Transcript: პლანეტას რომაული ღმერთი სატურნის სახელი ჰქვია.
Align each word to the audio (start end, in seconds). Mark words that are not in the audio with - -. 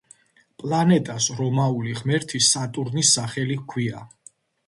პლანეტას 0.61 1.27
რომაული 1.41 1.93
ღმერთი 2.01 2.41
სატურნის 2.47 3.13
სახელი 3.19 3.59
ჰქვია. 3.63 4.01